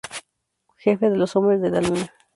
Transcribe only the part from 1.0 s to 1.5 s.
de los